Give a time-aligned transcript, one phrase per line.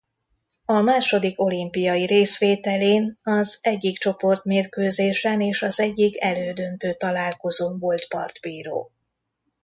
[0.65, 8.91] A második olimpiai részvételén az egyik csoportmérkőzésen és az egyik elődöntő találkozón volt partbíró.